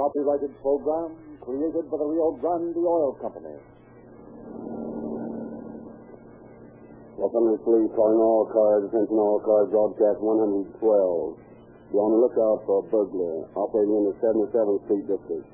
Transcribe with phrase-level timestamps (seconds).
[0.00, 1.12] copyrighted program
[1.44, 3.52] created by the Rio Grande Oil Company.
[7.20, 11.36] Los Angeles Police calling all cars, attention all cars, broadcast 112.
[11.92, 15.44] Be on the lookout for a burglar operating in the 77th Street district.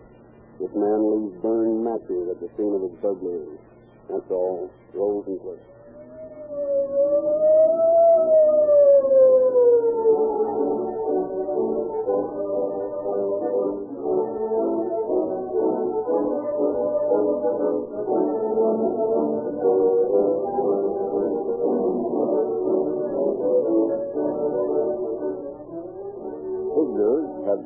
[0.63, 3.59] This man leaves burned matches at the scene of his burglary.
[4.07, 4.71] That's all.
[4.95, 7.36] Rolls and clicks.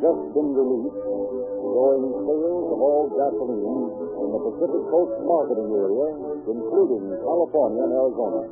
[0.01, 1.41] Just been released
[1.81, 3.89] showing sales of all gasoline
[4.21, 6.07] in the Pacific Coast marketing area,
[6.45, 8.43] including California and Arizona.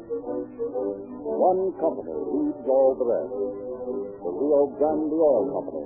[1.28, 5.84] One company leads all the rest, the Rio Grande Oil Company,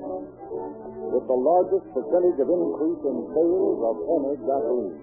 [1.14, 4.98] with the largest percentage of increase in sales of any gasoline.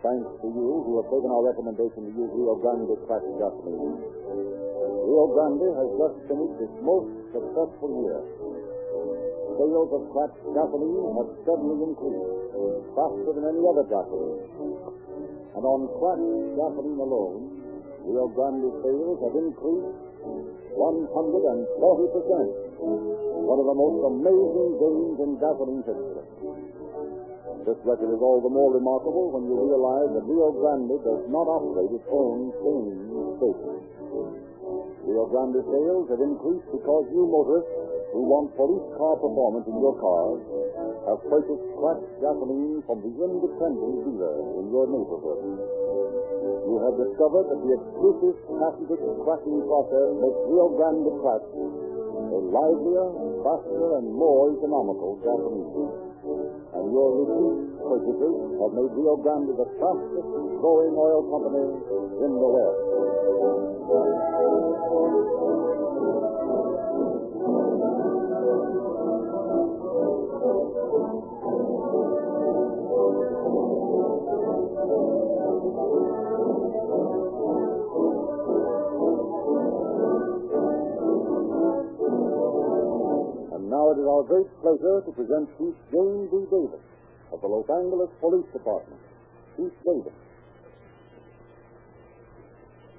[0.00, 3.96] Thanks to you who have taken our recommendation to use Rio Grande cracked gasoline,
[5.06, 8.20] Rio Grande has just finished its most successful year.
[9.56, 12.28] Sales of cracked gasoline have steadily increased,
[12.92, 14.44] faster than any other gasoline.
[15.56, 16.28] And on cracked
[16.60, 17.56] gasoline alone,
[18.04, 19.96] Rio Grande sales have increased
[20.76, 21.72] 140%.
[22.76, 26.20] One of the most amazing gains in gasoline history.
[27.64, 31.48] This record is all the more remarkable when you realize that Rio Grande does not
[31.48, 33.08] operate its own filling
[33.40, 33.80] station.
[35.02, 37.85] Rio Grande sales have increased because you motorists
[38.16, 40.40] who want police car performance in your cars
[41.04, 45.36] have purchased cracked gasoline from the independent dealer in your neighborhood.
[46.64, 53.06] You have discovered that the exclusive patented cracking process makes Rio Grande crack a livelier,
[53.44, 55.92] faster, and more economical gasoline.
[56.72, 58.34] And your repeat purchases
[58.64, 61.68] have made Rio Grande the fastest growing oil company
[62.24, 62.80] in the West.
[84.06, 86.46] Is our great pleasure to present Chief James E.
[86.46, 86.86] Davis
[87.34, 89.02] of the Los Angeles Police Department.
[89.58, 90.14] Chief Davis.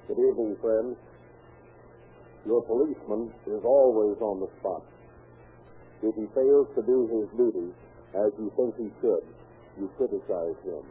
[0.04, 1.00] Good evening, friends.
[2.44, 4.84] Your policeman is always on the spot.
[6.04, 7.72] If he fails to do his duty
[8.12, 9.24] as you think he should,
[9.80, 10.84] you criticize him.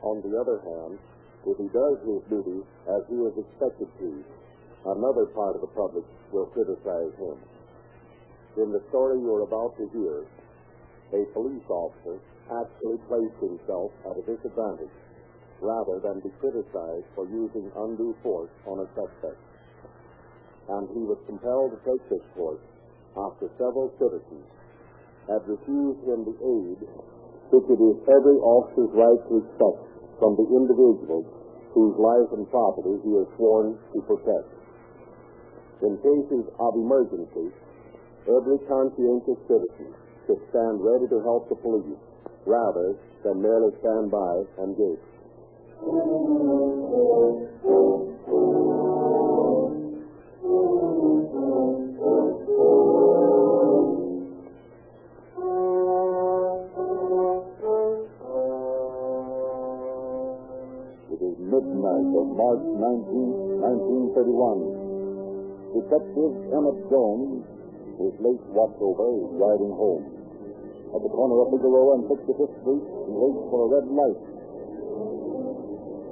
[0.00, 0.96] On the other hand,
[1.44, 4.24] if he does his duty as he is expected to,
[4.96, 7.36] another part of the public will criticize him.
[8.58, 10.26] In the story you're about to hear,
[11.14, 12.18] a police officer
[12.50, 14.90] actually placed himself at a disadvantage
[15.62, 19.38] rather than be criticized for using undue force on a suspect.
[20.66, 22.62] And he was compelled to take this course
[23.14, 24.46] after several citizens
[25.30, 26.78] had refused him the aid
[27.50, 29.82] which it is every officer's right to expect
[30.18, 31.26] from the individual
[31.74, 34.46] whose life and property he is sworn to protect.
[35.82, 37.50] In cases of emergency,
[38.28, 39.94] every conscientious citizen
[40.26, 41.98] should stand ready to help the police
[42.46, 45.00] rather than merely stand by and gape.
[61.10, 64.80] It is midnight of March 19, 1931.
[65.70, 67.46] Detective Emmett Jones,
[68.00, 70.04] his late watchover, is riding home.
[70.90, 74.20] At the corner of Figueroa and 65th Street, he waits for a red light.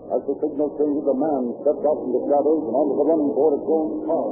[0.08, 3.22] As the signal changes, a man steps out from the shadows and onto the run
[3.34, 4.28] toward a Jones car.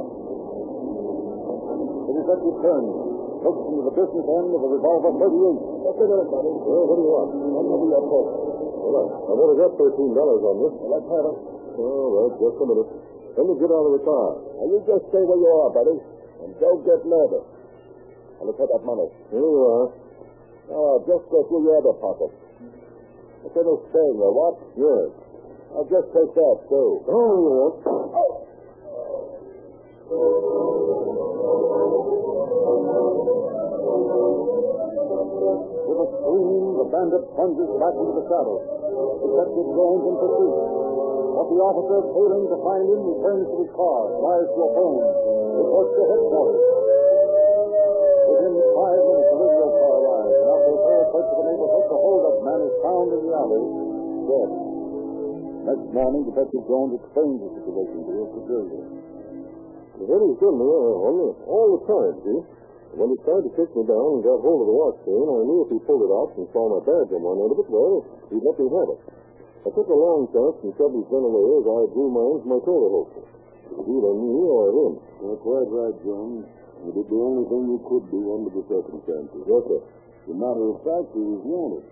[2.07, 2.93] The detective turns,
[3.45, 5.85] looks into the business end of a revolver 38.
[5.85, 6.53] What's it, buddy?
[6.65, 7.29] Well, what do you want?
[7.37, 8.33] I'm going to be your post.
[8.87, 9.11] All right.
[9.27, 10.73] I've only got thirteen dollars on this.
[10.79, 11.37] Well, let's have it.
[11.77, 12.89] Oh, well, just a minute.
[13.37, 14.27] Let me get out of the car.
[14.57, 15.97] Now, you just stay where you are, buddy,
[16.43, 17.45] and don't get nervous.
[18.39, 19.09] And look at that money.
[19.33, 19.87] Here you are.
[20.69, 22.31] Now, I'll just go through your other pocket.
[23.45, 24.37] It's a little staying there, eh?
[24.37, 24.55] what?
[24.75, 25.09] Yes.
[25.71, 26.89] I'll just take that, too.
[27.07, 29.17] Oh, yes.
[35.87, 38.59] With a scream, the bandit plunges back into the saddle.
[39.23, 40.55] Detective Jones in pursuit.
[41.37, 45.03] But the officer, failing to find him, returns to his car, flies to a phone,
[45.57, 46.63] reports to headquarters.
[48.27, 52.75] Within five minutes, the radio car arrives, and into the neighborhood, the holdup man is
[52.85, 53.65] found in the alley,
[54.29, 54.49] dead.
[55.67, 58.85] Next morning, Detective Jones explained the situation to his superior.
[59.97, 62.39] Been there all, all the time, see?
[62.93, 65.41] When he tried to kick me down and got hold of the watch chain, I
[65.43, 67.69] knew if he pulled it out and saw my badge on one end of it,
[67.73, 69.01] well, he'd let me have it.
[69.65, 72.49] I took a long chance and shoved his gun away as I drew mine from
[72.53, 73.36] my shoulder holster.
[73.77, 74.93] Either me or him.
[75.21, 76.45] You're quite right, Jones.
[76.85, 79.41] You did the only thing you could do under the circumstances.
[79.45, 79.81] Yes, sir.
[79.81, 81.85] As a matter of fact, he was wanted.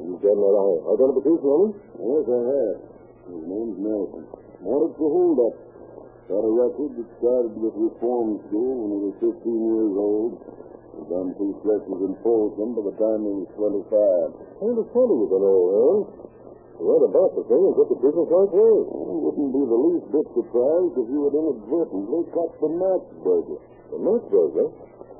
[0.00, 0.78] You've got that eye.
[0.94, 1.72] identification on him?
[1.98, 2.78] Yes, I have.
[3.30, 4.22] His name's Nelson.
[4.62, 5.54] Wanted for hold-up.
[6.30, 10.32] Got a record that started with reform school when he was 15 years old.
[10.94, 14.62] He done two stretches in Folsom by the time he was 25.
[14.62, 15.98] Kind of funny with an old man.
[16.80, 18.76] About the thing is get the business right way.
[18.88, 23.60] I wouldn't be the least bit surprised if you had inadvertently caught the match burglar.
[23.92, 24.72] The match burglar?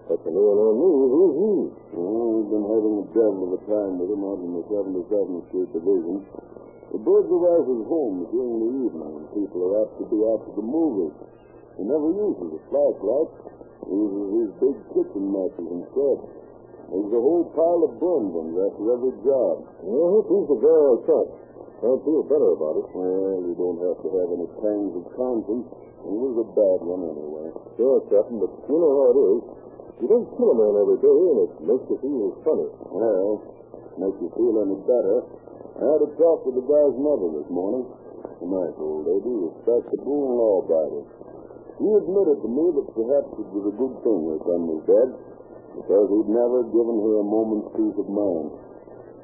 [0.08, 0.88] That's a new one on me.
[0.88, 1.52] Who's he?
[2.00, 5.44] Oh, we've been having a devil of a time with him out in the 77th
[5.52, 6.16] Street Division.
[6.96, 11.12] The burglarizes home during the evening people are apt to be out to the movies.
[11.76, 13.30] He never uses a flashlight.
[13.84, 16.18] He uses his big kitchen matches instead.
[16.88, 19.62] There's a whole pile of burnings after every job.
[19.84, 21.28] Yeah, he's the guy I shot.
[21.80, 22.86] I'd feel better about it.
[22.92, 25.64] Well, you don't have to have any pangs of conscience.
[26.04, 27.48] He was a bad one anyway.
[27.80, 29.40] Sure, Captain, but you know how it is.
[30.04, 32.68] You don't kill a man every day, and it makes you feel funny.
[32.84, 33.32] Well,
[33.96, 35.16] makes you feel any better.
[35.80, 37.84] I had a talk with the guy's mother this morning.
[37.88, 41.04] A nice old lady, respectable and law-abiding.
[41.80, 45.08] He admitted to me that perhaps it was a good thing her son was dead,
[45.80, 48.52] because he'd never given her a moment's peace of mind.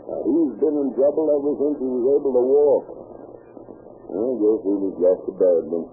[0.07, 2.87] Now, he's been in trouble ever since he was able to walk.
[4.07, 5.91] I guess he was just a bad one.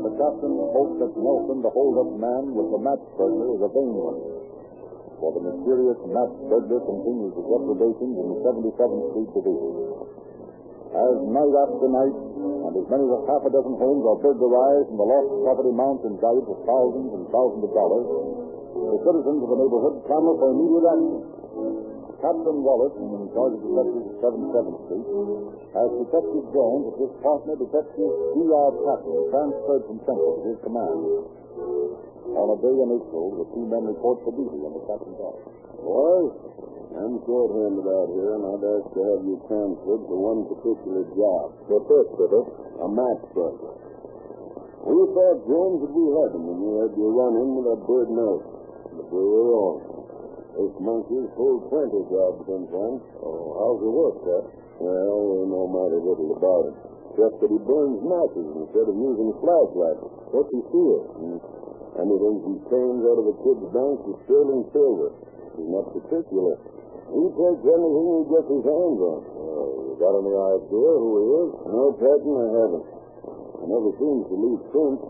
[0.00, 3.94] The captain hoped that Nelson, the hold-up man with the match burglar, is a vain
[3.94, 4.18] one.
[5.20, 9.72] For the mysterious match burglar continues his depredations in the 77th Street Division.
[10.90, 12.29] As night after night,
[12.70, 16.06] and as many as half a dozen homes are burglarized and the lost property mounts
[16.06, 18.06] in value to thousands and thousands of dollars,
[18.78, 21.18] the citizens of the neighborhood clamor for immediate action.
[22.22, 25.08] Captain Wallace, in charge of the detectives at 77th Street,
[25.72, 28.70] has Detective Jones and his partner, Detective D.R.
[28.76, 31.00] Patton, transferred from Central to his command.
[32.30, 35.48] On a day in April, the two men report for duty in the captain's office.
[35.80, 41.06] Boys, I'm short-handed out here, and I'd ask to have you transferred to one particular
[41.14, 41.46] job.
[41.70, 42.42] What's that, Skipper?
[42.82, 43.78] A match burglar.
[44.80, 48.08] We thought, Jones, would be him when we had you run in with that bird
[48.10, 48.52] Nelson.
[48.90, 49.78] But we were wrong.
[50.50, 52.92] This monkey's pulled plenty jobs since then.
[53.22, 54.44] Oh, how's it work, Cap?
[54.82, 56.76] Well, we know mighty little about it.
[57.14, 60.04] Except that he burns matches instead of using flashlights.
[60.34, 61.38] What's he steal?
[62.02, 65.10] Anything he change out of a kid's bank is sterling silver.
[65.54, 66.56] He's not particular.
[67.10, 69.20] He takes anything he gets his hands on.
[69.34, 71.50] Oh, you got any idea who he is?
[71.66, 72.86] No, Patton, I haven't.
[73.60, 75.00] I never seems to leave since.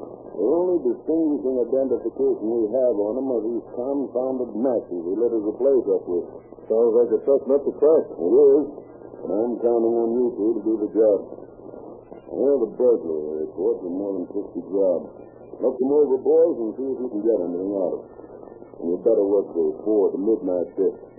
[0.40, 5.52] The only distinguishing identification we have on him are these confounded matches he lit the
[5.60, 6.26] place up with.
[6.64, 8.04] Sounds like a tough nut to crack.
[8.16, 8.64] It is,
[9.20, 11.18] and I'm counting on you two to do the job.
[12.30, 15.06] I have a burglary report with more than 50 jobs.
[15.60, 18.12] Look them over, boys, and see if you can get anything out of it.
[18.80, 21.09] And you better work those four to midnight shift.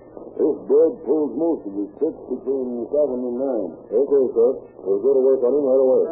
[0.42, 3.94] This bird pulls most of his tricks between 7 and 9.
[3.94, 4.50] Okay, sir.
[4.82, 6.04] We'll go to work on him right away.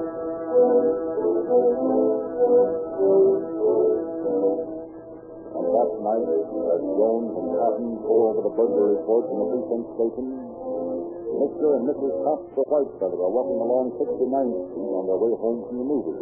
[5.50, 9.88] On that night, as Jones and Patton pull over the burglary report in the precinct
[9.98, 11.68] station, Mr.
[11.82, 12.14] and Mrs.
[12.22, 16.22] Casper Whitefeather are walking along 69th Street on their way home from the movies.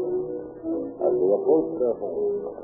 [1.03, 2.55] As they approach their home,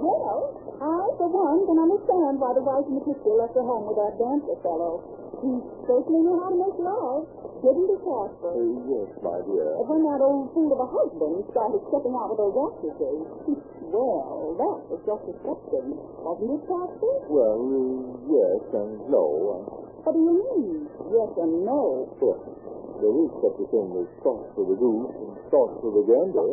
[0.00, 3.84] Well, I, for one, can understand why the wife in the picture left her home
[3.84, 5.04] with that dancer fellow.
[5.44, 5.52] He
[5.84, 7.28] certainly knew how to make love,
[7.60, 8.52] didn't he, Casper?
[8.88, 9.76] yes, my dear.
[9.76, 13.20] But when that old fool of a husband started stepping out with those actresses,
[13.92, 17.14] well, that was just disgusting, wasn't it, Casper?
[17.28, 19.24] Well, uh, yes and no.
[20.00, 20.88] What do you mean?
[21.12, 22.08] Yes and no.
[22.24, 22.40] Well,
[23.04, 26.48] there is such a thing as sauce for the goose and sauce for the gander.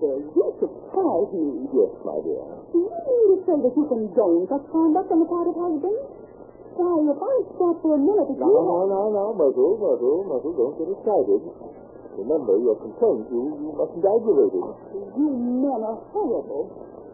[0.00, 1.68] You surprise me.
[1.76, 2.40] Yes, my dear.
[2.72, 6.08] Do you mean to say that you condone such conduct on the part of husbands?
[6.72, 8.40] Why, if I thought for a minute you...
[8.40, 11.42] now, now, now, Muzzle, Muzzle, Muzzle, don't get excited.
[12.16, 14.68] Remember, your complaint, you, you mustn't aggravate it.
[15.20, 16.64] You men are horrible.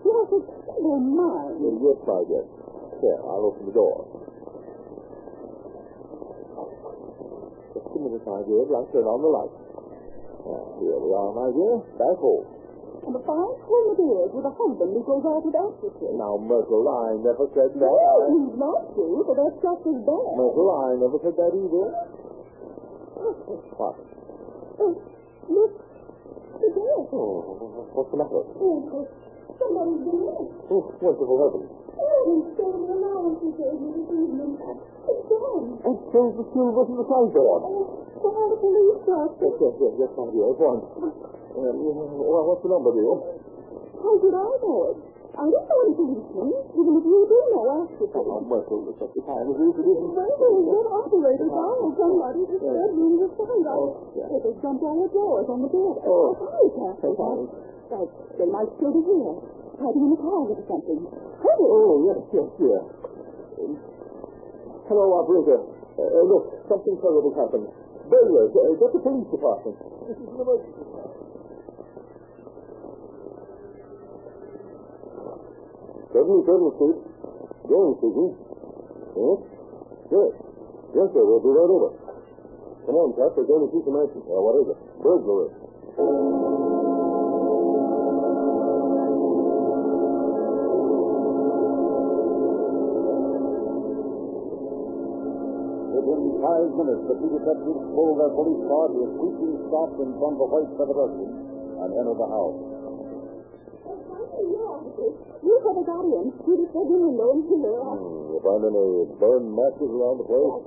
[0.06, 1.58] You have such feeble minds.
[1.58, 2.46] Yes, my dear.
[3.02, 4.06] Here, I'll open the door.
[7.74, 8.62] Just a minute, my dear.
[8.70, 9.54] I'll turn on the light.
[10.78, 11.82] Here we are, my dear.
[11.98, 12.55] Back home.
[13.06, 16.10] And a fine slim it is with a husband who goes out with actresses.
[16.18, 17.86] Now, Myrtle, I never said that.
[17.86, 20.26] Well, he's not to, but that's just as bad.
[20.34, 21.86] Myrtle, I never said that either.
[23.78, 23.94] What?
[24.82, 24.92] Oh,
[25.46, 25.72] look,
[26.58, 26.98] the door.
[27.14, 28.42] Oh, what's the matter?
[28.42, 29.06] Oh,
[29.54, 30.66] somebody's been oh, oh, in.
[30.66, 31.70] Oh, merciful heavens.
[31.94, 35.78] Oh, of the allowance he gave me this evening, it's gone.
[35.78, 37.62] Oh, and change the silver to the sideboard.
[37.70, 39.46] Oh, call the police, Doctor.
[39.46, 41.45] Yes, yes, yes, yes, my dear, at once.
[41.56, 43.16] Um, well, what's the number, dear?
[43.96, 44.96] How did I know it?
[45.36, 46.48] I didn't know any policeman.
[46.76, 48.48] Even if you do know, ask the Oh, police.
[48.48, 50.12] Myrtle, it's such a time this, it isn't.
[50.16, 52.88] Well, there's good operators out or somebody just said
[53.36, 53.90] fight out.
[54.16, 54.32] yeah.
[54.36, 55.96] If they jumped on the doors on the bed.
[56.08, 56.28] Oh.
[56.40, 57.44] sorry, sorry.
[57.86, 58.10] Like,
[58.40, 59.34] they might still be here.
[59.76, 61.00] Hiding in the closet or something.
[61.04, 61.68] Hurry.
[61.68, 62.84] Oh, yes, yes, yes.
[63.60, 63.72] Um,
[64.88, 65.60] hello, operator.
[65.60, 67.68] Uh, uh, look, something terrible happened.
[68.08, 69.76] Barriers, uh, get the police department.
[70.08, 70.85] This is an emergency.
[76.16, 76.96] Seven, seven, Street.
[77.68, 78.32] Going, speaking.
[79.20, 79.38] Yes?
[80.08, 80.32] Good.
[80.96, 81.92] Yes, sir, we'll be right over.
[82.88, 84.24] Come on, Cap, we're going to see some action.
[84.24, 84.78] Uh, what is it?
[85.04, 85.52] Burglary.
[96.00, 100.16] Within five minutes, the two detectives pulled their police car to a squeaking stop in
[100.16, 101.28] front of the white Chevrolet
[101.84, 102.75] and entered the house.
[104.96, 106.26] You could have got in.
[106.32, 107.80] You just said in the window and here.
[107.84, 108.86] Hmm, you find any
[109.20, 110.64] burned matches around the place?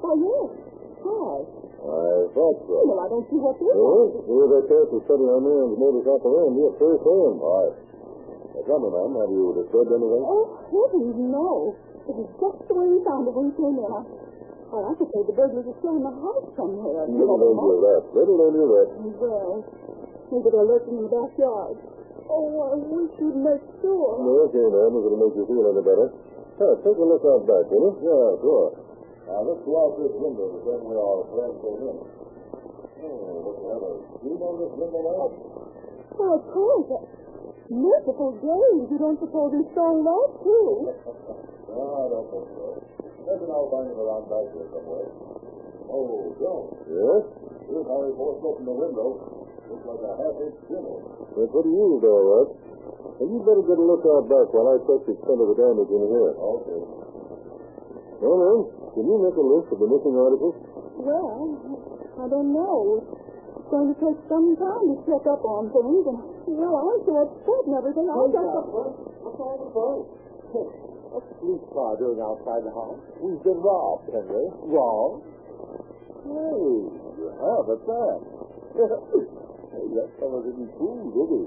[0.00, 0.48] Oh, yes.
[1.00, 1.36] Why?
[1.80, 2.76] I thought so.
[2.84, 4.10] Well, I don't see what this is.
[4.28, 7.36] here they and to study our man's modus operandi at first hand.
[7.40, 7.74] All right.
[8.52, 10.24] Now, tell me, ma'am, have you disturbed anything?
[10.28, 11.72] Oh, heavens, no.
[12.04, 13.92] It was just the way you found it when you came in.
[14.70, 17.08] Well, I suppose the burglars are still in the house somewhere.
[17.08, 18.02] Little don't do that.
[18.12, 18.88] Little don't do that.
[19.18, 19.52] Well,
[20.30, 21.76] maybe they're lurking in the backyard.
[22.30, 24.14] Oh, I wish you'd make sure.
[24.46, 26.06] Okay, ma'am, if it'll make you feel any better.
[26.62, 28.06] Hey, take a look out back, will you?
[28.06, 28.68] Yeah, sure.
[29.26, 31.96] Now, let's go out this window the same way our friend came in.
[33.00, 33.96] Oh, look at that.
[34.20, 35.26] Do you know this window now?
[36.14, 37.08] Well, of course.
[37.70, 38.82] Merciful days.
[38.90, 40.66] You don't suppose he stole that, too?
[41.70, 42.66] No, I don't think so.
[43.26, 45.06] Maybe I'll find it around back here somewhere.
[45.90, 47.22] Oh, Joe, Yes?
[47.66, 49.08] here's how he forced open the window.
[49.70, 50.98] Looks like a half-inch chimney.
[51.38, 52.50] That's what he used, all right.
[53.22, 55.58] And you'd better get a look out back while I check the extent of the
[55.62, 56.32] damage in here.
[56.34, 56.80] Okay.
[58.18, 58.60] Well, ma'am,
[58.98, 60.58] can you make a list of the missing articles?
[60.98, 61.54] Well,
[62.18, 62.98] I don't know.
[62.98, 66.02] It's going to take some time to check up on things.
[66.02, 66.18] And,
[66.50, 68.10] well, I'm so upset and everything.
[68.10, 68.50] I just...
[69.22, 70.02] What's all the fuss?
[70.50, 72.98] What's the police car doing outside the house?
[73.22, 74.50] We've been robbed, Henry.
[74.66, 75.30] Robbed?
[76.26, 76.58] Hey,
[77.22, 78.18] you have at that.
[79.70, 81.42] that fellow didn't fool, did he?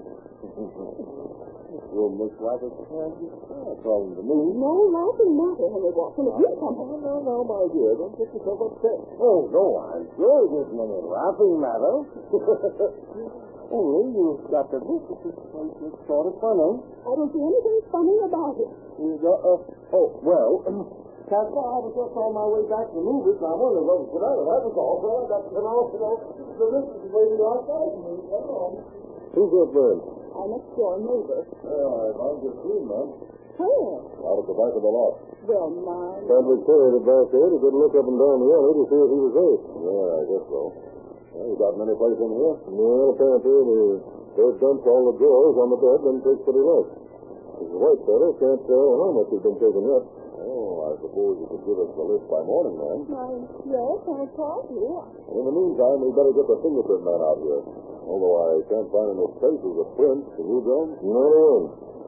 [1.92, 3.27] well, looks like a candy
[3.84, 4.38] calling to me.
[4.56, 6.32] No laughing matter, Henry Watson.
[6.32, 6.75] If you come...
[6.80, 7.92] No, no, no, my dear.
[8.00, 9.00] Don't get yourself upset.
[9.20, 11.94] Oh, no, I'm sure it isn't any laughing matter.
[13.74, 15.75] Only you've got to look at this place.
[15.84, 16.80] It's sort of funny.
[16.80, 18.72] I don't see anything funny about it.
[18.72, 19.60] Uh, uh,
[19.98, 20.51] oh, well,
[21.24, 23.98] Casper, I was just on my way back to the movies, and I wondered what
[24.03, 24.44] was the matter.
[24.44, 24.96] That was all.
[25.00, 26.15] Well, I got to come out, you know,
[26.60, 28.13] the list is waiting outside for me.
[28.27, 28.72] Come on.
[29.32, 29.98] Who's that man?
[30.34, 31.42] Our next door neighbor.
[31.63, 33.08] Yeah, I found your screen, man.
[33.53, 33.98] Where?
[34.20, 35.13] Out at the back of the lot.
[35.48, 36.27] Well, my...
[36.27, 38.84] Probably carried it back there to get a look up and down the alley to
[38.89, 39.62] see if he was safe.
[39.80, 40.62] Yeah, I guess so.
[41.34, 42.56] Well, you got him any place in here?
[42.68, 43.80] Well, apparently the
[44.38, 46.88] they've dumped all the drawers on the bed and takes pretty less.
[47.63, 47.77] Mrs.
[47.77, 50.03] Whitefellow oh, can't tell how much he's been taken yet.
[51.13, 53.05] I suppose you could give us the list by morning, man.
[53.05, 53.29] My...
[53.70, 54.98] Yes, I called you.
[55.29, 57.62] In the meantime, we'd better get the fingerprint man out here.
[58.10, 60.25] Although I can't find any traces of prints.
[60.34, 60.98] Can you, Jones?
[61.05, 61.65] Not alone.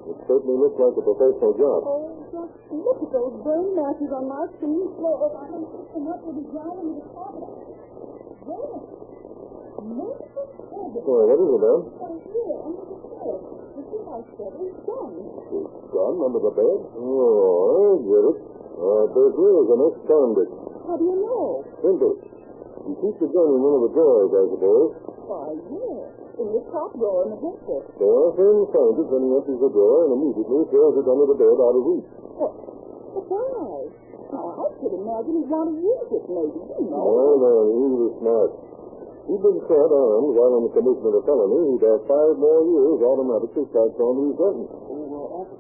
[0.09, 1.79] It certainly looks like a professional job.
[1.85, 5.37] Oh, just look at those burn matches on my clean floor.
[5.37, 7.45] I can pick them up with a ground into the carpet.
[8.41, 8.73] There.
[9.85, 11.01] Merciful heaven.
[11.05, 11.81] Oh, what is it, ma'am?
[11.93, 13.37] Oh, here, under the bed.
[13.69, 15.13] You see how steady it's done.
[15.53, 16.79] His gun under the bed?
[16.97, 18.64] Oh, I get it.
[18.75, 20.53] Uh, Baker is an ex-convict.
[20.85, 21.63] How do you know?
[21.79, 22.13] Simple.
[22.85, 24.89] He keeps the gun in one of the drawers, I suppose.
[25.25, 26.11] Why, yes.
[26.35, 27.81] In the top drawer in the dresser.
[28.03, 31.37] Our friend finds it when he empties the drawer and immediately throws it under the
[31.39, 32.09] bed out of reach.
[32.35, 32.53] What?
[33.15, 33.87] But why?
[34.35, 36.59] Now, I could imagine he'd want to use it, maybe.
[36.59, 36.99] You know.
[36.99, 38.51] Oh, no, he was smart.
[39.25, 41.61] He'd been caught armed while on the commission of a felony.
[41.73, 44.69] He'd have five more years automatically tacked onto his sentence.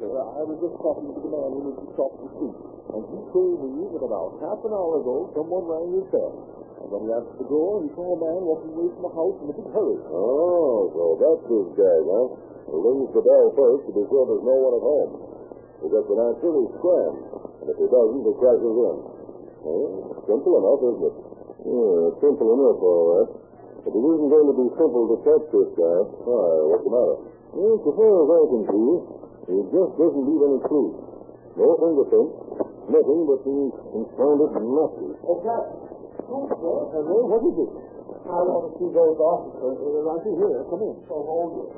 [0.05, 2.57] I was just talking to the man who lives across the street,
[2.93, 6.35] and he told me that about half an hour ago someone rang his bell.
[6.85, 9.37] And when he answered the door, he saw a man walking away from the house
[9.41, 9.97] in a big hurry.
[10.13, 12.27] Oh, so that's his gag, huh?
[12.69, 15.11] He rings the bell first to be sure there's no one at home.
[15.81, 17.21] He gets an answer, he scrams.
[17.61, 18.97] And if he doesn't, he crashes in.
[19.65, 21.15] Well, simple enough, isn't it?
[21.65, 23.29] Yeah, simple enough, all right.
[23.81, 25.97] But it isn't going to be simple to catch this guy.
[26.29, 27.17] Why, what's the matter?
[27.57, 30.95] Well, so far as I can see, he just doesn't leave any clues.
[31.55, 32.35] No fingerprints,
[32.91, 34.49] nothing but these confounded.
[34.55, 35.63] Hey, Jack.
[36.25, 37.71] Hello, what is it?
[38.25, 39.77] I want to see those officers.
[39.77, 40.65] They're right here.
[40.65, 40.97] Come in.
[41.05, 41.69] So hold it.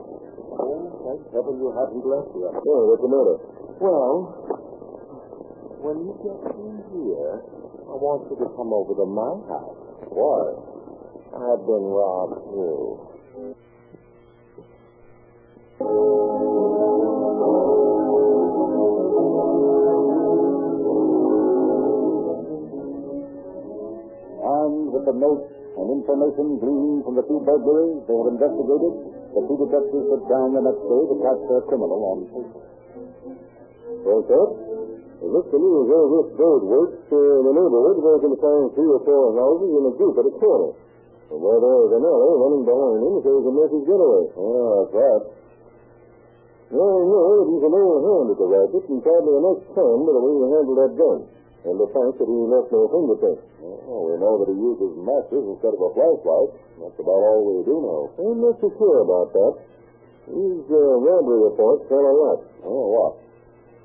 [0.48, 2.56] Oh, thank heaven you haven't left yet.
[2.56, 3.36] Oh, what's the matter?
[3.84, 4.16] Well,
[5.84, 7.44] when you get in here,
[7.84, 9.76] I want you to come over to my house.
[10.08, 10.56] Why?
[11.36, 13.12] I've been robbed, too.
[24.98, 25.46] With the notes
[25.78, 28.94] and information gleaned from the two burglaries they had investigated,
[29.30, 32.54] the two detectives sit down the next day to catch their criminal on tape.
[34.02, 34.44] Well, sir,
[35.22, 38.34] it looks to me as though this bird works uh, in the neighborhood where can
[38.42, 40.72] find three or four houses in a group at a corner.
[41.28, 44.24] And where there is an alley running behind him, so he's a message getaway.
[44.34, 45.26] Ah, that's right.
[46.68, 49.98] Now I know that he's an old hand at the racket and probably an ex-con
[50.08, 51.20] by the way he handled that gun.
[51.66, 53.44] And the fact that he left no fingerprints.
[53.58, 56.52] Well, we know that he uses matches instead of a flashlight.
[56.78, 58.02] That's about all we do know.
[58.14, 59.54] I'm not so sure about that.
[60.28, 62.40] These uh, robbery reports tell a lot.
[62.68, 63.14] Oh, what?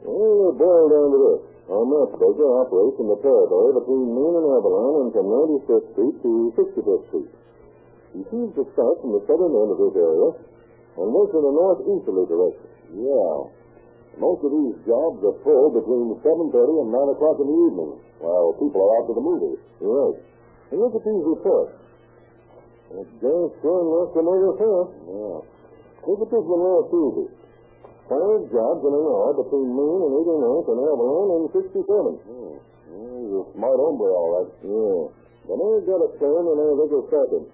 [0.04, 1.42] Well, they boil down to this.
[1.70, 6.30] Our matchmaker operates in the territory between Main and Avalon and from 95th Street to
[6.58, 7.30] 65th Street.
[8.12, 10.28] He seems to start from the southern end of this area
[10.98, 12.68] and works in a northeasterly direction.
[12.98, 13.61] Yeah.
[14.20, 18.52] Most of these jobs are full between 7.30 and 9 o'clock in the evening while
[18.60, 19.58] people are out to the movies.
[19.80, 20.16] Right.
[20.72, 21.72] And look at these reports.
[22.92, 24.88] It's just sure enough familiar stuff.
[25.08, 25.38] Yeah.
[26.04, 27.28] Look at this one last Tuesday.
[28.04, 31.72] Five jobs in an hour between noon and 89th and Avalon and 67.
[31.72, 32.56] Hmm.
[32.92, 34.50] He's a smart hombre, all right.
[34.60, 35.00] Yeah.
[35.48, 37.44] But I got a plan and I think start him.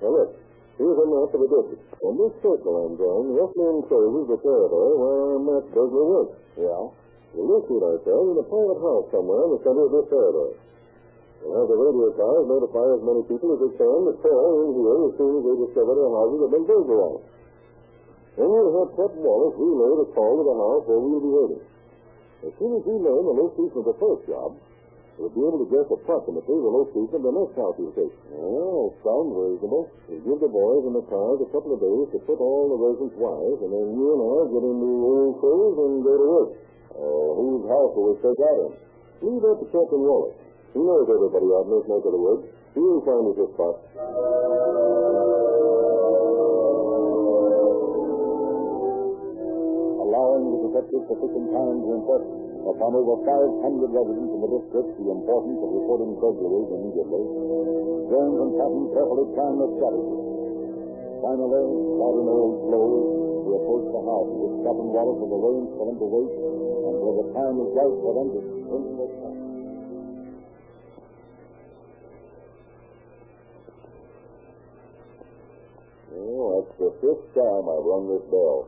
[0.00, 0.30] Now look,
[0.76, 1.84] here's a map of the district.
[2.00, 6.36] And this circle I'm drawing roughly encloses the territory where our match burglar works.
[6.56, 6.82] Yeah.
[7.36, 10.56] We'll locate ourselves in a private house somewhere in the center of this territory.
[11.44, 14.70] We'll have the radio cars notify as many people as they can to call in
[14.72, 17.26] here as soon as they discover their houses have been burglarized.
[18.40, 21.62] Then we'll have Pep Wallace relay the call to the house where we'll be waiting.
[22.44, 24.60] As soon as we learn the location of the first job,
[25.16, 28.14] we'll be able to guess approximately the location of the next house we'll take.
[28.36, 29.88] Oh, sounds reasonable.
[30.08, 32.78] We'll give the boys and the cars a couple of days to put all the
[32.78, 36.50] residents wise, and then you and I get into old clothes and go to work.
[36.96, 38.72] Uh, whose house will we take that in?
[39.24, 40.36] Leave that to Captain Wallace.
[40.76, 42.44] He knows everybody out in this neck of the woods.
[42.76, 43.76] He'll find us a spot.
[50.06, 52.24] allowing the detectives sufficient time to impress
[52.66, 57.24] upon over 500 residents in the district the importance of reporting burglaries immediately.
[58.10, 60.18] Jones and Patton carefully planned their strategy.
[61.22, 63.06] Finally, an old clothes,
[63.46, 67.26] we approached the house with Captain Wallace had arranged for them to wait until the
[67.38, 69.36] time was right for them to swing their trap.
[76.18, 78.66] Oh, that's the fifth time I've rung this bell.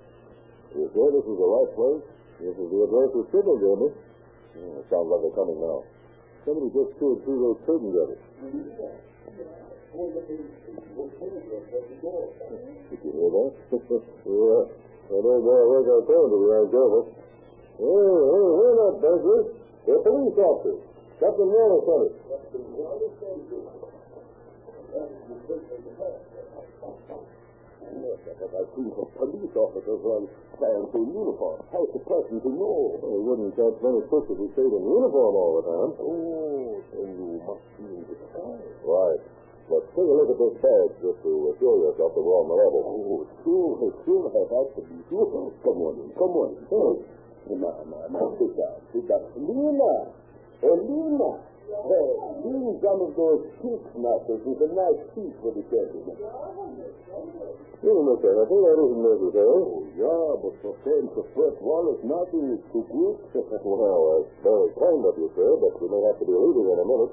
[0.78, 2.17] You sure this is the right place?
[2.38, 3.88] This is the address that Sybil gave me.
[3.90, 5.83] Oh, it sounds like they're coming now.
[6.46, 8.22] Somebody just peered through those curtains at us.
[8.38, 8.55] Did
[13.03, 13.51] you hear that?
[13.74, 14.70] yeah.
[15.11, 17.11] That old boy was our to be on careful.
[17.74, 19.51] Hey, hey, we're not burglars.
[19.83, 20.79] We're police officers.
[21.18, 22.29] Captain Wallace sent
[27.78, 30.26] Yes, I've seen some police officers run
[30.58, 31.62] fancy uniform.
[31.70, 32.98] How's the person to know?
[32.98, 35.92] Well, wouldn't catch many crooks if stayed in uniform all the time.
[36.02, 38.74] Oh, then you must be in disguise.
[38.82, 39.20] Right.
[39.68, 42.56] But take a look at this badge just to assure yourself that we're on the
[42.56, 42.80] level.
[42.82, 45.52] Oh, sure, sure, I have to be sure.
[45.60, 46.64] Come on in, come on in.
[46.66, 47.18] Hey.
[47.48, 49.24] Now, now, now, sit down, sit down.
[49.36, 50.12] Lena!
[50.64, 51.30] Oh, Lena!
[51.68, 52.08] Hey,
[52.44, 56.16] bring some of those cheese knuckles with a nice piece for the gentleman.
[57.08, 58.36] You know, Mr.
[58.36, 59.48] Heffel, that isn't necessary.
[59.48, 63.16] Oh, yeah, but for saying to Fred Wallace, nothing is too quick.
[63.64, 66.78] well, that's very kind of you, sir, but we may have to be leaving in
[66.78, 67.12] a minute.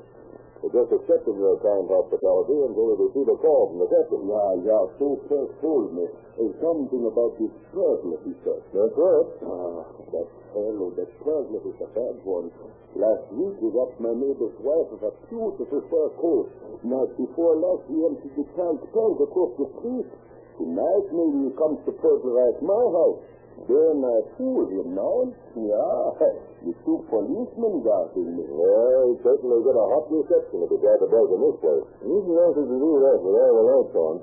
[0.65, 4.25] We just accepted your kind hospitality until we receive a call from the captain.
[4.25, 6.09] Yeah, yeah, so first told me.
[6.41, 8.65] There's something about this Presler, he said.
[8.73, 9.29] That's right.
[9.45, 12.49] Ah, that fellow, that Presler is a bad one.
[12.97, 16.49] Last week he robbed my neighbor's wife of a beautiful fur coat.
[16.81, 20.09] Night before last he emptied the child's pants across the street.
[20.57, 23.21] Tonight, maybe he comes to burglarize my house.
[23.55, 25.31] Then I fool him now.
[25.55, 26.27] Yeah,
[26.67, 28.35] the two policemen got him.
[28.51, 31.87] Well, he certainly got a hot reception if he tried to break in this place.
[32.03, 34.15] Easy enough to do that with all the lights on.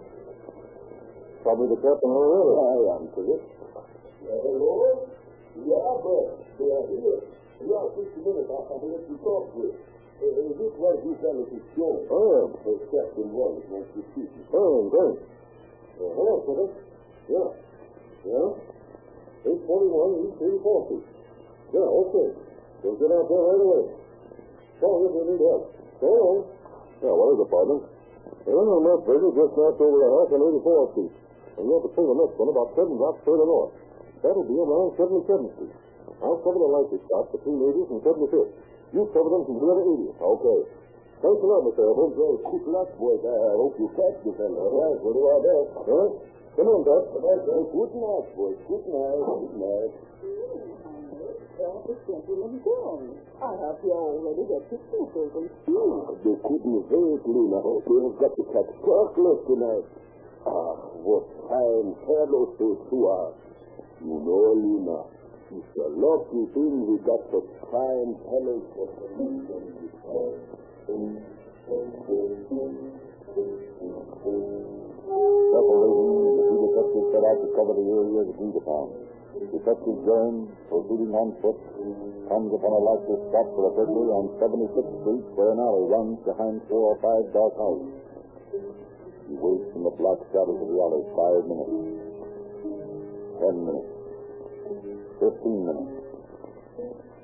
[1.42, 2.52] Probably the captain already.
[2.54, 3.42] I answer it.
[4.28, 5.10] hello?
[5.58, 6.24] Yeah, but
[6.60, 7.20] they are here.
[7.64, 9.74] We are 60 minutes after we have to talk with.
[10.22, 11.98] Uh, is this where you fellas is shown?
[12.14, 14.28] Oh, Uh, Captain Wallace wants to you.
[14.54, 15.18] oh, great.
[15.98, 16.62] Uh, hello, sir.
[17.26, 17.48] Yeah.
[18.22, 18.71] Yeah?
[19.42, 21.06] 841 East 34th Street.
[21.74, 22.28] Yeah, okay.
[22.82, 23.82] We'll get out there right away.
[24.78, 25.62] Call if you need help.
[26.02, 26.38] So long.
[27.02, 27.78] Yeah, what is it, partner?
[28.42, 31.12] They're in a mess business just north over the house on 84th Street.
[31.58, 33.74] And you have to pull the next one about seven blocks further north.
[34.22, 35.74] That'll be around 77th Street.
[36.22, 38.52] I'll cover the likely spots between 80th and 75th.
[38.94, 40.18] You cover them from here to 80th.
[40.22, 40.58] Okay.
[41.22, 41.82] Thanks a lot, Mr.
[41.86, 42.14] Evans.
[42.18, 43.22] Well, keep luck, boys.
[43.22, 44.58] I hope you catch the fellow.
[44.58, 45.70] All right, we'll do our best.
[45.86, 46.08] Huh?
[46.52, 47.08] Come on, Doc.
[47.16, 48.60] Good night, boys.
[48.68, 49.24] Good night.
[49.24, 49.88] Good night.
[51.62, 53.14] Simply insane.
[53.40, 55.48] I have you already got your pictures and
[56.24, 57.58] They couldn't wait, Lena.
[57.62, 59.86] They have got to catch Perkler tonight.
[60.44, 63.32] Ah, what fine fellows those two are.
[64.04, 64.98] You know, Lena,
[65.56, 69.08] it's a lucky thing we got such fine fellows for the
[76.72, 78.86] detectives set out to cover the area agreed upon.
[79.52, 81.60] Detective Jones, proceeding on foot,
[82.32, 86.16] comes upon a likely spot for a burglary on 76th Street where an alley runs
[86.24, 87.92] behind four or five dark houses.
[89.28, 91.76] He waits in the black shadows of the alley five minutes,
[93.36, 93.92] ten minutes,
[95.20, 95.92] fifteen minutes.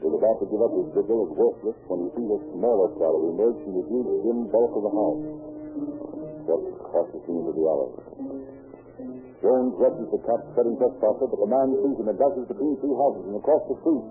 [0.04, 3.32] He's about to give up his vigil as worthless when he sees a smaller shadow
[3.32, 5.24] emerge from the huge dim bulk of the house.
[6.44, 8.57] Steps cautiously into the alley.
[9.38, 12.94] Jones reckons the cat's setting trespasser, but the man sees him and dashes between two
[12.98, 14.06] houses and across the street.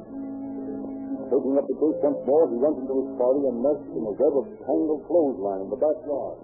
[1.28, 4.14] Taking up the case once more, he runs into his party and nests in a
[4.16, 6.38] web of tangled clothesline in the backyard.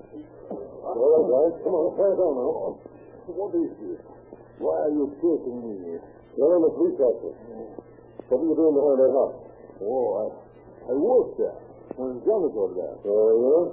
[0.51, 1.53] All right, guys.
[1.63, 2.75] Come on, quiet down now.
[3.31, 4.03] What is this?
[4.59, 5.95] Why are you chasing me?
[6.35, 7.33] You're on the police officer.
[8.27, 9.37] What are you doing behind that house?
[9.79, 10.23] Oh, I,
[10.91, 11.55] I was there
[11.95, 12.95] when John was over there.
[13.07, 13.63] Oh, yeah?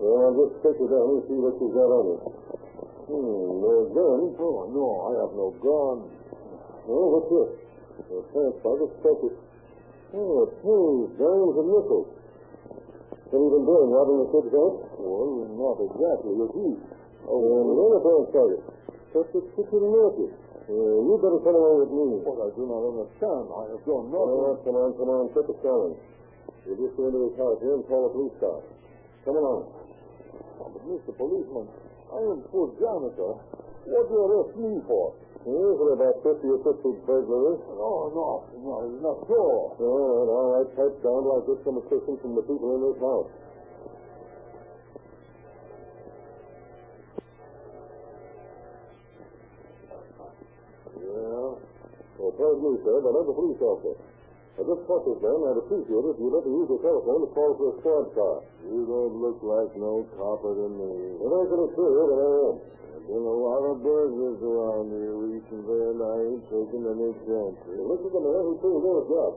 [0.00, 2.18] Well, I'll just take you down and see what you've got on you.
[3.12, 4.20] Hmm, no gun.
[4.40, 5.96] Oh, no, I have no gun.
[6.88, 7.50] Oh, what's this?
[8.08, 9.36] A pants pocket stuck with...
[10.16, 12.08] Oh, pennies, dimes, and nickels.
[13.28, 14.80] What have you been doing, robbing the kid's house?
[14.96, 16.78] Well, not exactly a thief.
[17.28, 18.60] Oh, and another pants pocket.
[19.12, 19.82] Just a chicken.
[20.72, 22.16] Uh, you better come along with me.
[22.24, 23.44] But I do not understand.
[23.52, 24.40] I have done nothing.
[24.40, 25.28] right, come on, come on.
[25.36, 26.00] Take a challenge.
[26.64, 28.64] We'll just go into his house here and call a police car.
[29.28, 29.68] Come along.
[30.56, 31.12] But, Mr.
[31.12, 31.68] Policeman,
[32.12, 33.40] I am poor janitor.
[33.88, 35.16] What do you arrest me for?
[35.48, 37.64] Here's for about 50 or 60 burglaries.
[37.72, 39.40] No, no, no, it's not so.
[39.80, 40.68] All right, all right.
[40.76, 43.32] Pipe down till I get some assistance from the people in this house.
[51.00, 51.48] Yeah.
[52.20, 54.11] Well, pardon me, sir, but I'm a police officer.
[54.52, 55.38] I just caught this man.
[55.48, 58.06] I'd appreciate it if you'd let me use your telephone to call for a squad
[58.12, 58.36] car.
[58.68, 60.92] You don't look like no copper to me.
[61.16, 62.56] Well, I can assure you that I am.
[62.92, 67.74] There's been a lot of burglars around here recently, and I ain't taking any chances.
[67.80, 69.32] This is the man who told me a job.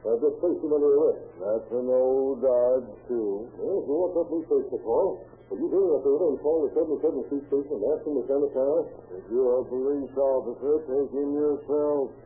[0.00, 1.28] I just placed him under arrest.
[1.36, 3.50] That's an old dodge, too.
[3.58, 6.38] Well, if you want police station to call, will you do me a favor and
[6.40, 8.86] call the 77th Street Station and ask them to send a car?
[9.18, 12.16] If you're a police officer, take him yourself.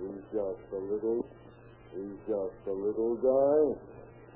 [0.00, 1.20] He's just a little,
[1.92, 3.76] he's just a little guy.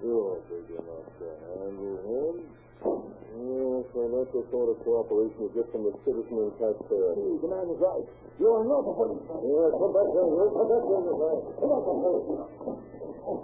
[0.04, 2.34] You're big enough to handle him.
[2.76, 7.16] Yes, well, that's the sort of cooperation you get from the citizen and taxpayer.
[7.16, 8.04] The man is right.
[8.36, 9.40] You're not a policeman.
[9.44, 10.50] Yeah, come back down here.
[10.52, 11.16] Come back down here.
[11.16, 13.40] Come come on.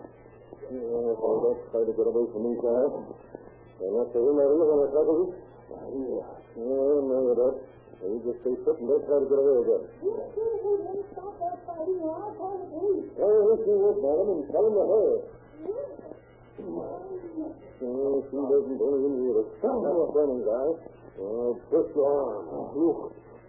[0.72, 2.92] Yeah, well, that's try to get away from these guys.
[3.82, 5.28] And that's the real idea when I tackle you.
[5.72, 6.42] Yeah.
[6.52, 7.34] Yeah, no, you
[8.02, 8.12] don't.
[8.12, 9.82] You just stay put and don't try to get away again.
[11.12, 13.06] Stop that fighting I'll call the police.
[13.14, 15.20] Madam, and tell him to hurry.
[17.82, 19.42] Oh, she doesn't believe me either.
[19.66, 19.82] On,
[20.14, 20.66] running guy.
[21.18, 22.46] Oh, push your arm.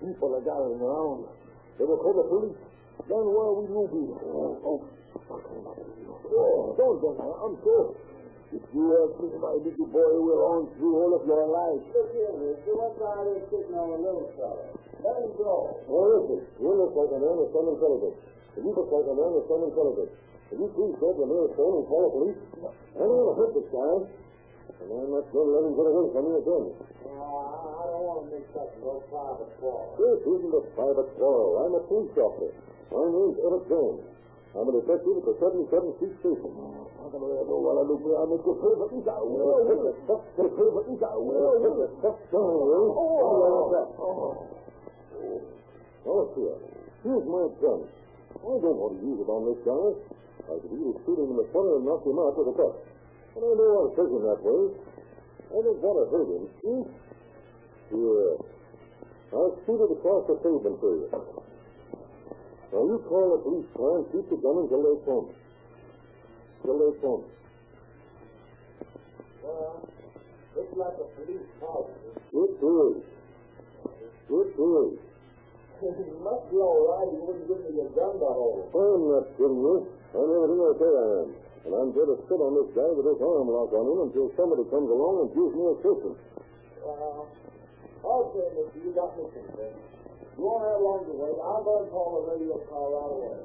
[0.02, 1.26] People are gathering around.
[1.78, 2.58] They will call the police.
[3.10, 4.02] Then where will you be?
[4.66, 4.82] Oh,
[6.78, 7.34] don't now.
[7.46, 7.94] I'm sure.
[8.54, 11.82] If you have seen my little boy, will haunt you all of your life.
[11.90, 12.70] Look here, mister.
[12.78, 14.70] What's all this sitting on a little fella?
[15.02, 15.82] Let him go.
[15.90, 18.18] Well, listen, you look like a man with some intelligence.
[18.54, 20.14] If you look like a man with some intelligence.
[20.54, 22.40] If you please grab the nearest phone and call the police,
[22.94, 23.94] I don't want to hurt this guy.
[24.86, 26.66] And I'm not going to let him get away from me again.
[27.10, 29.98] Uh, I don't want don't mix up no private quarrel.
[30.00, 31.66] This isn't a private quarrel.
[31.66, 32.54] I'm a police officer.
[32.92, 34.06] My name's Emmett Jones.
[34.54, 36.54] I'm a detective at the 77th Street Station.
[46.06, 46.58] Oh, here.
[47.02, 47.82] Here's my gun.
[48.38, 49.90] I don't want to use it on this guy.
[50.46, 52.78] I could either shoot him in the front and knock him out with a cut.
[53.34, 54.70] But I know I'll take him that way.
[55.50, 56.86] I don't want to hurt him, see?
[57.90, 58.38] Here.
[59.34, 61.43] I'll shoot it across the pavement for you.
[62.74, 65.30] Now you call the police car and keep the gun until they come.
[66.66, 67.22] Until they come.
[69.46, 69.78] Well,
[70.58, 71.86] looks like a police car.
[72.34, 72.98] It is.
[74.26, 74.92] It is.
[75.86, 77.14] you must be all right.
[77.14, 78.66] You wouldn't give me your gun to hold.
[78.74, 79.86] I'm not kidding you.
[80.18, 81.30] I'm everything I say I am.
[81.70, 84.34] And I'm going to sit on this guy with this arm lock on him until
[84.34, 86.18] somebody comes along and gives me assistance.
[86.82, 87.30] Well,
[88.02, 90.03] okay, mister, you got me concerned.
[90.34, 91.38] You won't have long to wait.
[91.46, 93.38] I'm going to call the radio car right away.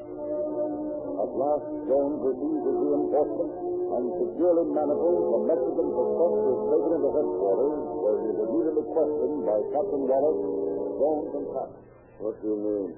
[0.00, 3.52] At last, Jones receives his reinforcement,
[3.90, 9.38] and securely manacled, the Mexican suspect is taken into headquarters, where he is immediately questioned
[9.44, 10.40] by Captain Wallace,
[10.96, 11.70] Jones, and Pat.
[12.22, 12.92] What's your name?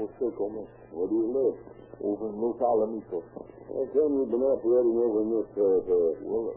[0.00, 0.66] Jose Gomez.
[0.90, 1.56] Where do you live?
[2.02, 3.53] Over in Los Alamitos.
[3.68, 6.14] How come you've been operating over in this territory?
[6.20, 6.52] Well,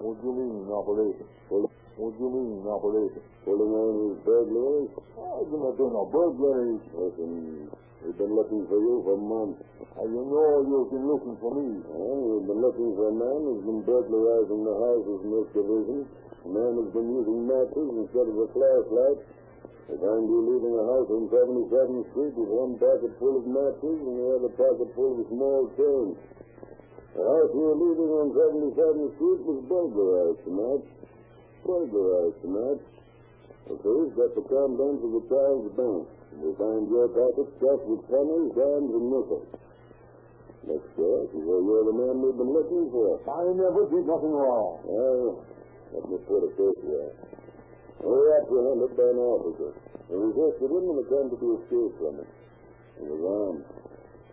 [0.00, 1.28] what do you mean, operating?
[1.52, 1.68] Well,
[2.00, 3.22] What do oh, you mean, operating?
[3.44, 4.90] pulling on these burglaries?
[4.96, 6.80] I didn't do no burglary.
[6.96, 7.68] Listen,
[8.00, 9.60] we've been looking for you for months.
[9.92, 11.84] I you know you've been looking for me.
[11.84, 15.98] Well, we've been looking for a man who's been burglarizing the houses in this division.
[16.08, 19.18] A man who's been using matches instead of a flashlight.
[19.92, 24.00] We find you leaving a house on 77th Street with one pocket full of matches
[24.00, 26.16] and the other pocket full of small change.
[27.12, 30.84] The house you were leaving on 77th Street was burglarized tonight.
[31.60, 32.80] Burglarized tonight.
[33.68, 36.08] The police got the contents of the child's bank.
[36.40, 39.48] We find your pocket stuffed with pennies, dimes, and nickels.
[40.72, 43.20] Next guess is that you're the man we've been looking for.
[43.28, 44.80] I never did nothing wrong.
[44.88, 45.44] Well,
[45.92, 47.41] let me put it this way.
[48.02, 49.70] We were apprehended by an officer.
[50.10, 52.30] He resisted him and attempted to escape from it.
[52.98, 53.64] He was armed.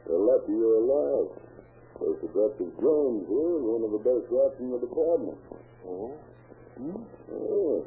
[0.09, 1.29] They're lucky you're alive.
[2.01, 5.37] There's Detective Jones here, one of the best shots in the department.
[5.85, 6.17] Oh?
[6.81, 6.97] Hmm?
[7.29, 7.77] Yeah.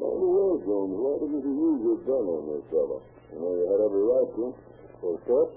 [0.00, 3.04] By the way, Jones, why didn't you use your gun on this fellow?
[3.28, 4.44] You know you had every right to.
[5.04, 5.48] What's that?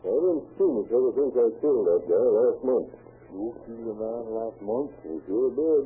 [0.00, 2.88] I didn't see much ever since I killed that guy last month.
[3.28, 4.92] You killed a man last month?
[5.04, 5.84] You sure did.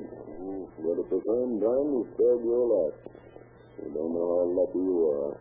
[0.78, 2.98] But at the same time, you spared your life.
[3.82, 5.34] You don't know how lucky you are.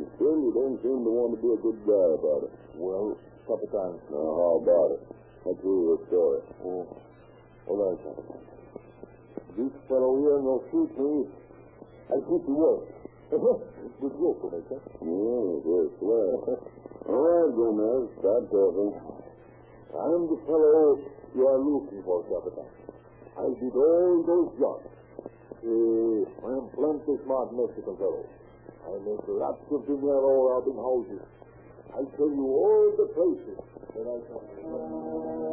[0.00, 2.52] And still, you don't seem to want to be a good guy about it.
[2.80, 4.00] Well, Capitan.
[4.08, 5.02] Now, how about it?
[5.44, 6.40] Let's hear story.
[6.64, 6.88] Oh,
[7.68, 8.40] all right, Capitan.
[9.60, 11.28] This fellow here no shoot me.
[12.12, 12.84] I keep to work.
[13.28, 14.76] Good joke, Omega.
[15.04, 16.60] Yeah, yes, well.
[17.08, 18.92] All right, Gomez, start talking.
[19.96, 21.00] I'm the fellow
[21.34, 22.68] you are looking for, Capitan.
[23.36, 24.86] I did all those jobs.
[25.64, 28.24] Uh, I am plenty smart Mexican fellow.
[28.86, 31.24] I make lots of dinero robbing houses.
[31.92, 33.58] I tell you all the places
[33.94, 35.45] that I can.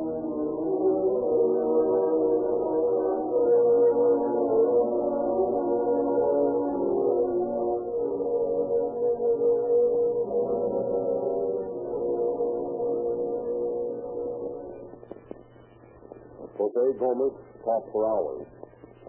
[16.73, 18.49] Jose Gomez talked for hours,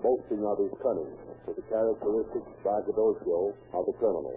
[0.05, 1.09] boasting of his cunning
[1.48, 4.37] with the characteristic braggadocio of the criminal.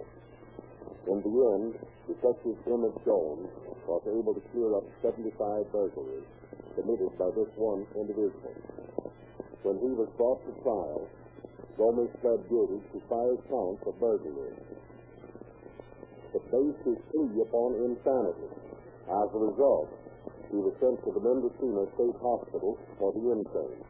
[1.12, 1.76] In the end,
[2.08, 3.52] Detective Emmett Jones
[3.84, 5.28] was able to clear up 75
[5.68, 6.24] burglaries
[6.72, 8.56] committed by this one individual.
[9.60, 11.04] When he was brought to trial,
[11.76, 14.56] Gomez pled guilty to five counts of burglary.
[16.32, 18.48] But based his plea upon insanity.
[19.04, 19.92] As a result,
[20.50, 23.84] he was sent to the Mendocino State Hospital for the insane.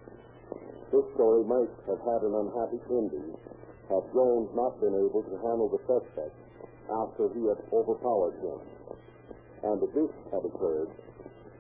[0.90, 3.36] This story might have had an unhappy ending
[3.88, 6.36] had Jones not been able to handle the suspect
[6.92, 8.60] after he had overpowered him.
[9.64, 10.92] And if this had occurred,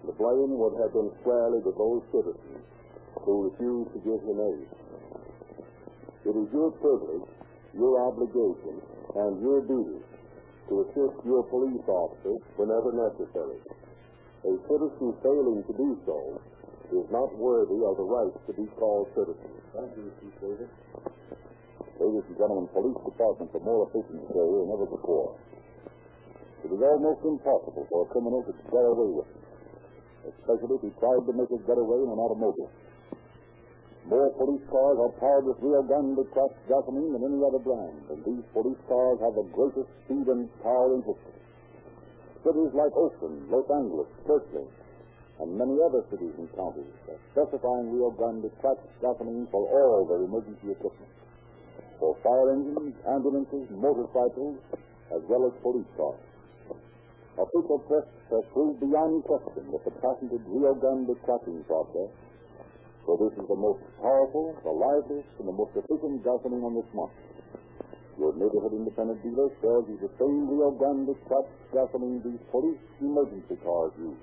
[0.04, 2.64] the blame would have been squarely with those citizens
[3.24, 4.68] who refused to give him aid.
[6.28, 7.28] It is your privilege,
[7.72, 8.76] your obligation,
[9.16, 10.04] and your duty
[10.68, 13.56] to assist your police officers whenever necessary.
[14.46, 16.18] A citizen failing to do so
[16.94, 19.50] is not worthy of the right to be called citizen.
[19.74, 20.72] Thank you, Chief Davis.
[21.98, 25.34] Ladies and gentlemen, police departments are more efficient today than ever before.
[26.64, 29.38] It is almost impossible for a criminal to get away with it.
[30.28, 32.70] especially if he tried to make his getaway in an automobile.
[34.08, 38.24] More police cars are powered with Rio Grande cracked gasoline than any other brand, and
[38.24, 41.38] these police cars have the greatest speed and power in history.
[42.44, 44.66] Cities like Oakland, Los Angeles, Berkeley,
[45.40, 50.22] and many other cities and counties are specifying Rio Grande cracked gasoline for all their
[50.22, 51.10] emergency equipment,
[51.98, 54.58] for fire engines, ambulances, motorcycles,
[55.14, 56.22] as well as police cars.
[57.38, 62.10] Official tests have proved beyond question that the patented Rio Grande cracking process
[63.08, 67.27] is the most powerful, the liveliest, and the most efficient gasoline on this market.
[68.18, 73.54] Your neighborhood independent dealer sells you the same Rio Grande cracked gasoline these police emergency
[73.62, 74.18] cars use.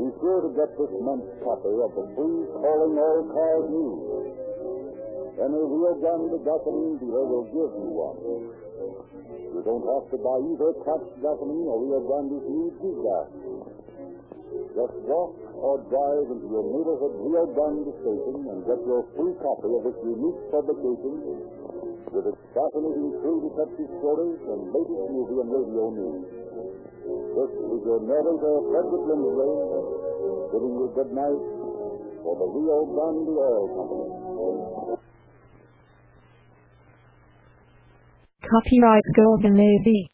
[0.00, 4.07] Be sure to get this month's copy of the free Calling All Cars News.
[5.38, 8.18] Any Rio Grande gasoline dealer will give you one.
[9.54, 13.28] You don't have to buy either cracked gasoline or Rio Grande's new G-Gas.
[14.74, 19.70] Just walk or drive into your neighborhood Rio Grande station and get your free copy
[19.78, 21.14] of this unique publication
[22.10, 26.22] with its fascinating true detective stories and latest movie and radio news.
[27.38, 29.54] This is your narrator, Frederick Lindsley,
[30.50, 31.42] giving you good night
[32.26, 34.27] for the Rio Grande Oil Company.
[38.50, 40.10] Copyright Golden Navy.